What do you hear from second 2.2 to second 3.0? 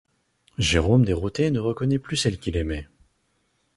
qu’il aimait.